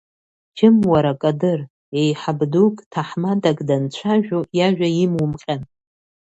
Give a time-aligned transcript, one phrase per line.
[0.57, 1.59] Џьым, уара, Кадыр,
[1.99, 5.61] еиҳаб дук, ҭаҳмадак данцәажәо, иажәа имумҟьан.